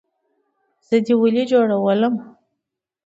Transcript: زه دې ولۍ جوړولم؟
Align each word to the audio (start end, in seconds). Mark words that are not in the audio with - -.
زه 0.87 0.95
دې 1.05 1.13
ولۍ 1.21 1.43
جوړولم؟ 1.51 2.13